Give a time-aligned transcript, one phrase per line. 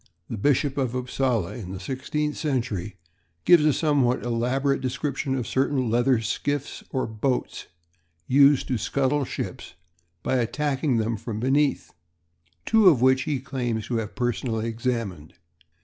[0.31, 2.97] The Bishop of Upsala in the sixteenth century
[3.45, 7.67] gives a somewhat elaborate description of certain leather skiffs or boats
[8.25, 9.75] used to scuttle ships
[10.23, 11.93] by attacking them from beneath,
[12.65, 15.35] two of which he claims to have personally examined.